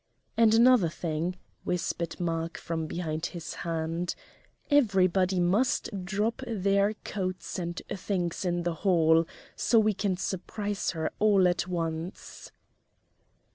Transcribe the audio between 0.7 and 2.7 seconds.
thing," whispered Mark